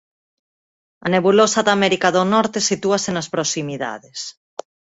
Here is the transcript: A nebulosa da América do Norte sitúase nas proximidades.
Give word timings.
A 1.05 1.07
nebulosa 1.13 1.59
da 1.63 1.75
América 1.77 2.07
do 2.15 2.23
Norte 2.33 2.59
sitúase 2.69 3.09
nas 3.13 3.31
proximidades. 3.35 4.19